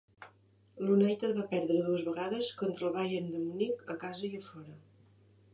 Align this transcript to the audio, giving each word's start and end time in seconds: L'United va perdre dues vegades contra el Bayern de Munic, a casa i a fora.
L'United 0.87 1.35
va 1.41 1.45
perdre 1.51 1.77
dues 1.89 2.07
vegades 2.09 2.51
contra 2.63 2.89
el 2.89 2.97
Bayern 2.97 3.31
de 3.37 3.45
Munic, 3.45 3.87
a 3.97 4.01
casa 4.07 4.29
i 4.31 4.33
a 4.43 4.45
fora. 4.51 4.79